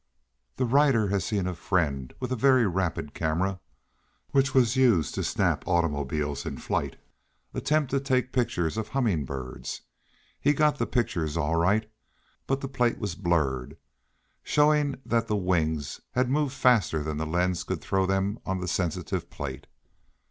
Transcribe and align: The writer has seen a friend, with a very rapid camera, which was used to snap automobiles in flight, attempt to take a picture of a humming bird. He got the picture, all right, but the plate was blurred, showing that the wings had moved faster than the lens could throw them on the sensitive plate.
The 0.55 0.65
writer 0.65 1.09
has 1.09 1.23
seen 1.25 1.45
a 1.45 1.53
friend, 1.53 2.11
with 2.19 2.31
a 2.31 2.35
very 2.35 2.65
rapid 2.65 3.13
camera, 3.13 3.59
which 4.31 4.51
was 4.55 4.75
used 4.75 5.13
to 5.13 5.23
snap 5.23 5.67
automobiles 5.67 6.43
in 6.43 6.57
flight, 6.57 6.95
attempt 7.53 7.91
to 7.91 7.99
take 7.99 8.25
a 8.25 8.29
picture 8.29 8.65
of 8.65 8.77
a 8.79 8.83
humming 8.83 9.25
bird. 9.25 9.67
He 10.39 10.53
got 10.53 10.79
the 10.79 10.87
picture, 10.87 11.29
all 11.39 11.55
right, 11.57 11.87
but 12.47 12.61
the 12.61 12.67
plate 12.67 12.97
was 12.97 13.13
blurred, 13.13 13.77
showing 14.41 14.99
that 15.05 15.27
the 15.27 15.35
wings 15.37 16.01
had 16.13 16.31
moved 16.31 16.53
faster 16.55 17.03
than 17.03 17.17
the 17.17 17.27
lens 17.27 17.63
could 17.63 17.79
throw 17.81 18.07
them 18.07 18.39
on 18.43 18.59
the 18.59 18.67
sensitive 18.67 19.29
plate. 19.29 19.67